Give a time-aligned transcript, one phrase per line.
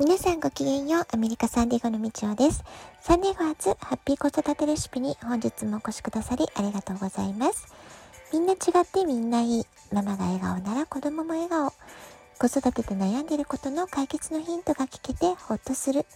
[0.00, 1.06] 皆さんごきげんよう。
[1.12, 2.64] アメリカサンディエゴのみちおです。
[3.02, 7.66] サンディエゴ初ハッピー子育てレシピに本日もお越しくださりありがとうございます。
[8.32, 9.66] みんな違ってみんないい。
[9.92, 11.70] ママが笑顔なら子供も笑顔。
[12.38, 16.06] 子育てで悩んでいることの解決のヒントが聞けてほっとする。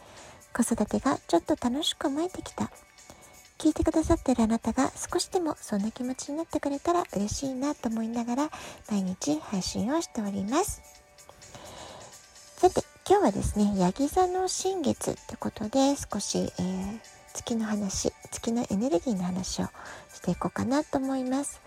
[0.56, 2.70] 子育てがちょっと楽しく思えてきた。
[3.58, 8.50] 聞いてくださってるあなたが少しでもそんな気持ちになってくれたら嬉しいなと思いながら
[8.90, 10.80] 毎日配信をしております。
[12.56, 17.00] さて、今日はですね、ヤギ座の新月ってことで少し、えー、
[17.34, 19.66] 月の話、月のエネルギーの話を
[20.10, 21.60] していこうかなと思います。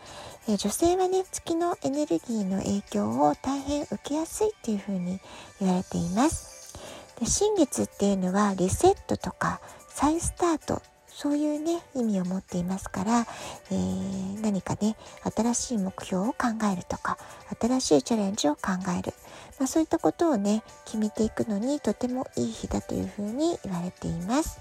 [0.49, 5.19] えー、女性はね、月のエネルギーの影響を大変受けやすいっていうふうに
[5.59, 6.75] 言われています。
[7.19, 10.81] で新月っていうのはリセットとか再スタート
[11.17, 13.25] そういうね意味を持っていますから、
[13.71, 14.95] えー、何かね
[15.35, 16.35] 新しい目標を考
[16.71, 17.17] えるとか
[17.59, 19.15] 新しいチャレンジを考える。
[19.57, 24.59] まあ、そういったことをね決めていくのにとてもいい日だというふうに言われています。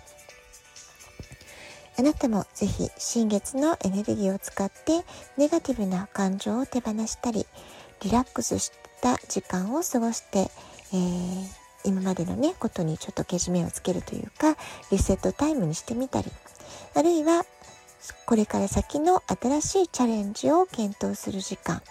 [1.98, 5.04] あなたもぜひ新月のエネルギーを使って
[5.36, 7.46] ネガティブな感情を手放したり
[8.02, 14.56] リラックスした時間を過ごして、えー、今までのねことにちょっとけじめをつけるというか
[14.90, 16.30] リセットタイムにしてみたり
[16.94, 17.44] あるいは
[18.26, 21.82] これから先の新しいチャレンジを検討する時間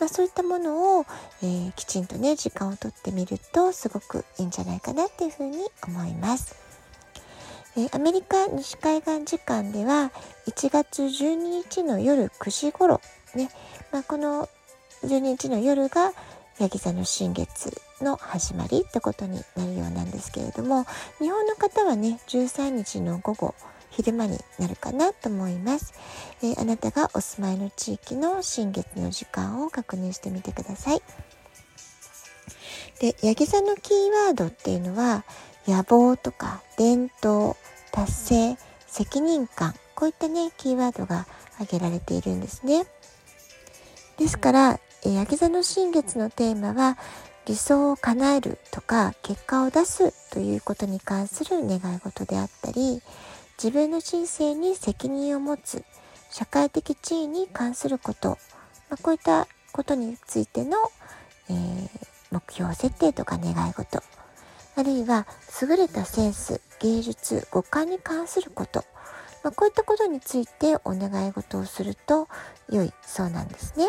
[0.00, 1.06] まあ、そういったものを、
[1.42, 6.56] えー、きちんとね時間をとってみるとすごくいいんじゃないかなっていうふうに思います。
[7.76, 10.12] えー、アメリカ西海岸時間では
[10.46, 13.00] 1月12日の夜9時頃
[13.34, 13.48] ね、
[13.92, 14.48] まあ、この
[15.04, 16.12] 12日の夜が
[16.58, 20.84] ヤギ座の新月の始まりってことになるようなんですけれども
[21.18, 23.54] 日本の方はね13日の午後
[23.96, 25.94] 昼間になるかなと思います、
[26.42, 31.02] えー、あなたがお住まいの地域の新月の時間を確認してみてください。
[33.00, 35.24] でヤギ座のキーワードっていうのは
[35.66, 37.56] 野望とか伝統
[37.90, 41.26] 達成責任感こういったねキーワードが
[41.56, 42.86] 挙げられているんですね。
[44.16, 46.96] ですからヤギ座の新月のテーマは
[47.46, 53.02] 理想を叶えるとか結果を出すということに関する願い事であったり
[53.62, 55.84] 自分の人生に責任を持つ
[56.30, 58.30] 社会的地位に関すること、
[58.90, 60.76] まあ、こういったことについての、
[61.48, 61.88] えー、
[62.30, 64.02] 目標設定とか願い事
[64.76, 65.26] あるいは
[65.62, 68.84] 優れたセンス芸術五感に関すること、
[69.44, 72.28] まあ、こういったことについてお願い事をすると
[72.68, 73.88] 良いそうなんですね。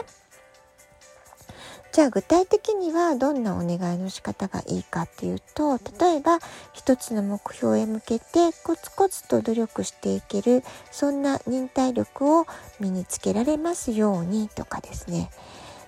[1.96, 6.40] じゃあ具体的にはどんなお願いの仕方がいいかっていうと例えば
[6.74, 10.62] 一つの目標へ向けてコツコツと努力していける
[10.92, 12.48] そんな忍耐力を
[12.82, 15.30] 身につけられますようにとかですね。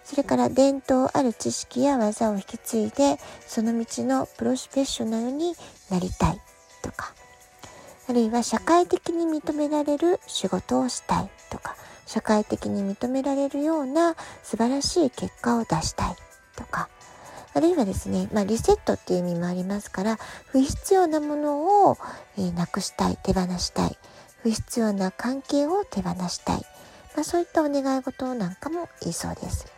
[0.06, 5.56] それから伝統ある知識や技を引き継いでその道のプロフェッショナルに
[5.90, 6.40] なりたい
[6.84, 7.13] とか。
[8.09, 11.75] あるいは社会的に認められる仕事をしたいとか。
[12.07, 16.16] 社会的に認められるような素晴らしい結果を出したい
[16.56, 16.90] とか
[17.53, 20.17] あるいはですね、まあ、リセットっていう意味もありますから
[20.47, 21.97] 不必要なものを、
[22.38, 23.97] えー、なくしたい手放したい
[24.41, 26.62] 不必要な関係を手放したい、
[27.16, 29.78] まあ、そういったお願い事なんかもいいそうです。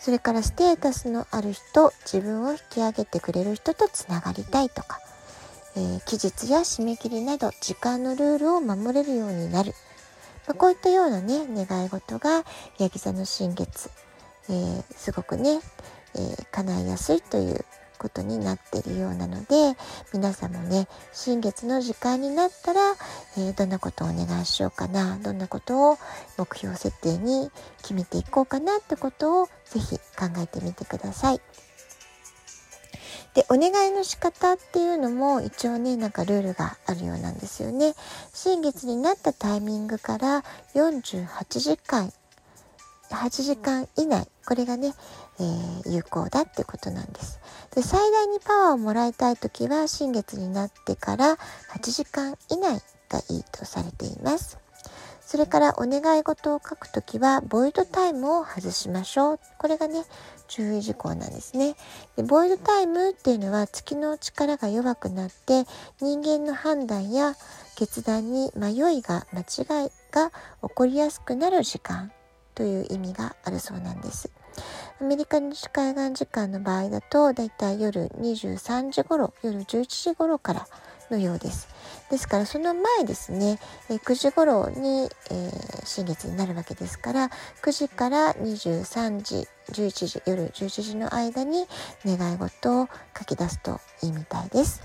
[0.00, 4.98] それからステータスのある人自分を引き上げてくれる人とつながりたいとか、
[5.76, 9.74] えー、期日や締め切りなど時間のルールを守れるようになる
[10.50, 12.42] まあ、こういったようなね願い事が
[12.78, 13.88] ヤギ座の新月、
[14.48, 15.60] えー、すごくね、
[16.16, 17.64] えー、叶いやすいという
[17.98, 19.76] ことになっているようなので
[20.12, 22.80] 皆さんもね新月の時間になったら、
[23.38, 25.98] えー、どんなことをお願いしようかなどんなことを
[26.36, 31.40] 目標設定に決めていこうかなってことを是非考えてみてください。
[33.34, 37.94] で、お願いの仕方っていうのも一応ね、なんかルールがあるようなんですよね。
[38.32, 40.42] 新月になったタイミングから
[40.74, 42.12] 48時間、
[43.10, 44.94] 8時間以内、これがね、
[45.38, 47.40] えー、有効だってことなんです。
[47.74, 51.36] で、最大にパワーをもらいたい時は新月になってから
[51.72, 54.59] 8時間以内がいいとされています。
[55.30, 59.40] それからお願い事を書くときはボイドタイムを外しましょう。
[59.58, 60.02] これがね、
[60.48, 61.76] 注意事項なんですね。
[62.16, 65.66] でボイドタイムっていうのは月の力が弱くなって
[66.00, 67.36] 人間の判断や
[67.76, 70.34] 決断に迷いが間違いが起
[70.74, 72.10] こりやすくなる時間
[72.56, 74.32] という意味があるそうなんです。
[75.00, 80.66] アメリカ西海岸時間の場合だとだいたい夜23時頃夜11時頃から
[81.10, 81.68] のようです。
[82.10, 83.58] ですからその前ですね、
[83.88, 87.30] え9時頃に、えー、新月になるわけですから
[87.62, 91.66] 9時から23時11時夜11時の間に
[92.04, 94.82] 願い事を書き出すといいみたいです。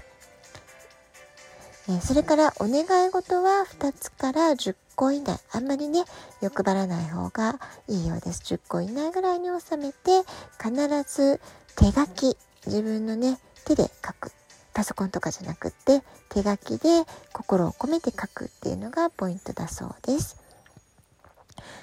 [1.88, 6.04] えそれからお願い事は2つから10個以内あんまりね
[6.42, 10.24] 欲張らない方がいいようです10個以内ぐらいに収めて
[10.60, 10.74] 必
[11.04, 11.40] ず
[11.76, 14.32] 手書き自分のね手で書く
[14.76, 20.40] パソコンとかじゃなくって手書きで心を込めて書くっていうのがポイントだそうです。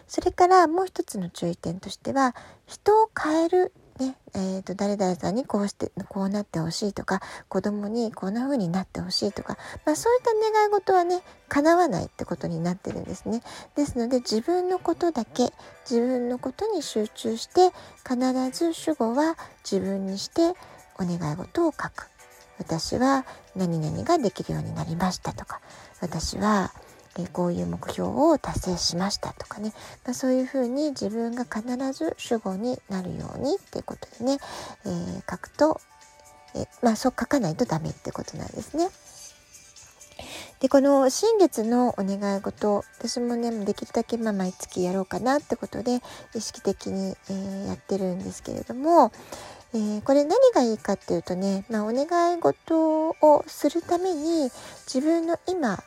[0.07, 2.37] それからもう一つの注意点としては
[2.67, 13.43] 人を変えるねえーと、誰々さんにこうしてこうなってほしいとか子供にこんな風になってほしいとか、まあ、そういった願い事はね叶わないってことになってるんですね。
[13.77, 15.53] ですので自分のことだけ
[15.89, 17.71] 自分のことに集中して
[18.09, 18.17] 必
[18.51, 20.41] ず主語は自分にして
[20.99, 22.12] お願い事を書く。
[22.63, 23.27] 私は
[23.57, 25.61] 何々ができるようになりましたとか
[26.01, 26.73] 私は
[27.19, 29.73] えこういう目標を達成しましたとかね、
[30.05, 31.63] まあ、そういうふうに自分が必
[31.93, 34.39] ず主語になるようにっていうことでね、
[34.87, 35.81] えー、書くと、
[36.55, 38.89] えまあそう書かないとダメってことなんですね。
[40.61, 46.01] でこの新月のお願い事私もねできるだけまあ毎月やろうかなってことで
[46.37, 49.11] 意識的に、えー、やってるんですけれども、
[49.75, 52.05] えー、これ何がいいかっていうとね、まあ、お願
[52.37, 54.51] い事をするために
[54.87, 55.83] 自分の今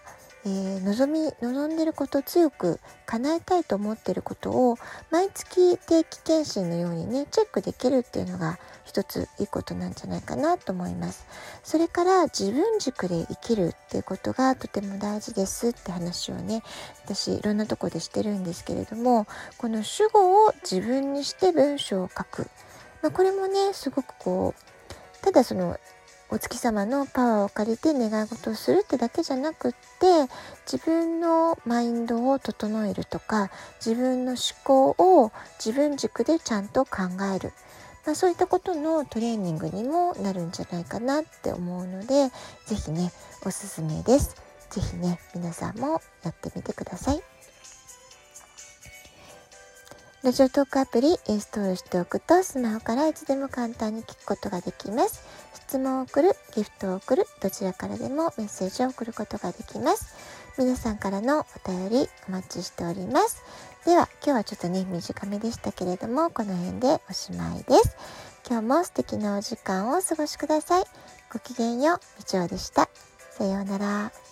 [0.48, 4.78] えー、望み望んでること強く叶えたいと思ってることを
[5.10, 11.26] 毎月定期検診のようにねチェックできるっていうのが一ついいことなんじゃないかなと思います。
[11.64, 16.62] それから自分軸で生きるっていうことがとても大事ですって話をね
[17.04, 19.26] 私いろんなとこでしてるんですけれども
[19.58, 22.48] この主語を自分にして文章を書く、
[23.06, 25.78] まあ、これもねすごくこうただその
[26.32, 29.78] お月様のパワーを借りて願い事をするってだけじゃなくって
[30.66, 35.32] 自分のマインドを整えるとか自分の思考を
[35.64, 37.04] 自分軸でちゃんと考
[37.36, 37.54] える、
[38.08, 42.32] まあ、そういったことのトレーニングにもなるんじゃないかなって思うので
[42.66, 43.12] 是非ね
[43.46, 44.36] おすすめです。
[44.72, 47.35] 是非ね皆さんもやってみてください。
[50.26, 55.24] ラジオトークアプリインストールしておくとスマホからいつでも簡単に聞くことができます。
[55.54, 60.16] 質問を送る、ギフトを送る、どちらからでもメッセージを送ることができます。
[60.58, 63.44] 皆さんからのお便りお待ちしております。
[63.86, 67.96] では、今日はちょっとね、短めでしたけれども、この辺でおしまいです。
[68.50, 70.86] 今日も素敵なお時間をお過ごしください。
[71.32, 72.90] ごきげんよう、みちおでした。
[73.38, 74.25] さようなら。